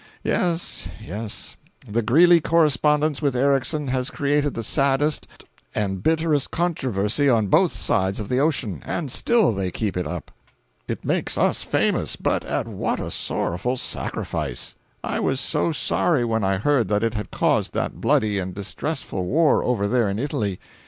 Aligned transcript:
Yes, 0.23 0.89
yes—the 0.99 2.01
Greeley 2.01 2.41
correspondence 2.41 3.21
with 3.21 3.35
Erickson 3.35 3.89
has 3.89 4.09
created 4.09 4.55
the 4.55 4.63
saddest 4.63 5.27
and 5.75 6.01
bitterest 6.01 6.49
controversy 6.49 7.29
on 7.29 7.45
both 7.49 7.71
sides 7.71 8.19
of 8.19 8.27
the 8.27 8.39
ocean—and 8.39 9.11
still 9.11 9.53
they 9.53 9.69
keep 9.69 9.95
it 9.95 10.07
up! 10.07 10.31
It 10.87 11.05
makes 11.05 11.37
us 11.37 11.61
famous, 11.61 12.15
but 12.15 12.43
at 12.45 12.67
what 12.67 12.99
a 12.99 13.11
sorrowful 13.11 13.77
sacrifice! 13.77 14.73
I 15.03 15.19
was 15.19 15.39
so 15.39 15.71
sorry 15.71 16.25
when 16.25 16.43
I 16.43 16.57
heard 16.57 16.87
that 16.87 17.03
it 17.03 17.13
had 17.13 17.29
caused 17.29 17.75
that 17.75 18.01
bloody 18.01 18.39
and 18.39 18.55
distressful 18.55 19.25
war 19.25 19.63
over 19.63 19.87
there 19.87 20.09
in 20.09 20.17
Italy. 20.17 20.59